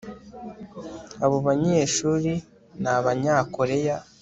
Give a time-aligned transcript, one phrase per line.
[1.23, 2.31] abo banyeshuri
[2.81, 3.97] ni abanyakoreya